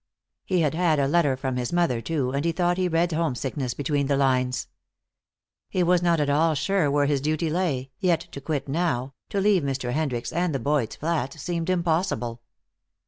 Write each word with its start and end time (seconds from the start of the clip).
He 0.45 0.61
had 0.61 0.73
had 0.73 0.97
a 0.97 1.07
letter 1.07 1.37
from 1.37 1.57
his 1.57 1.71
mother, 1.71 2.01
too, 2.01 2.31
and 2.31 2.43
he 2.43 2.51
thought 2.51 2.77
he 2.77 2.87
read 2.87 3.11
homesickness 3.11 3.75
between 3.75 4.07
the 4.07 4.17
lines. 4.17 4.67
He 5.69 5.83
was 5.83 6.01
not 6.01 6.19
at 6.19 6.27
all 6.27 6.55
sure 6.55 6.89
where 6.89 7.05
his 7.05 7.21
duty 7.21 7.51
lay, 7.51 7.91
yet 7.99 8.21
to 8.31 8.41
quit 8.41 8.67
now, 8.67 9.13
to 9.29 9.39
leave 9.39 9.61
Mr. 9.61 9.91
Hendricks 9.91 10.33
and 10.33 10.55
the 10.55 10.59
Boyds 10.59 10.95
flat, 10.95 11.33
seemed 11.33 11.69
impossible. 11.69 12.41